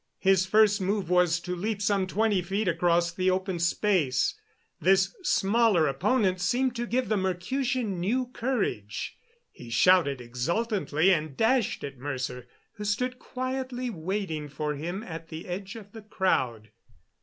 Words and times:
His 0.17 0.47
first 0.47 0.81
move 0.81 1.11
was 1.11 1.39
to 1.41 1.55
leap 1.55 1.79
some 1.79 2.07
twenty 2.07 2.41
feet 2.41 2.67
across 2.67 3.11
the 3.11 3.29
open 3.29 3.59
space. 3.59 4.33
This 4.79 5.13
smaller 5.21 5.85
opponent 5.85 6.41
seemed 6.41 6.75
to 6.77 6.87
give 6.87 7.07
the 7.07 7.17
Mercutian 7.17 7.99
new 7.99 8.25
courage. 8.29 9.15
He 9.51 9.69
shouted 9.69 10.19
exultantly 10.19 11.13
and 11.13 11.37
dashed 11.37 11.83
at 11.83 11.99
Mercer, 11.99 12.47
who 12.73 12.83
stood 12.83 13.19
quietly 13.19 13.91
waiting 13.91 14.49
for 14.49 14.73
him 14.73 15.03
at 15.03 15.27
the 15.29 15.47
edge 15.47 15.75
of 15.75 15.91
the 15.91 16.01
crowd. 16.01 16.71